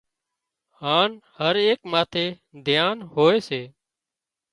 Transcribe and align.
هانَ 0.81 1.11
هر 1.37 1.55
ايڪ 1.65 1.79
ماٿي 1.93 2.25
ڌيان 2.65 2.97
هوئي 3.13 3.39
سي 3.47 3.61